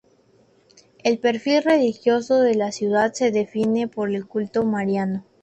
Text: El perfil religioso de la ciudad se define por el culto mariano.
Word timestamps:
El 1.03 1.19
perfil 1.19 1.61
religioso 1.61 2.41
de 2.41 2.55
la 2.55 2.71
ciudad 2.71 3.13
se 3.13 3.29
define 3.29 3.87
por 3.87 4.09
el 4.09 4.25
culto 4.25 4.63
mariano. 4.65 5.25